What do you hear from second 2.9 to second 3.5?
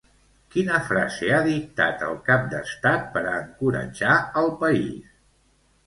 per a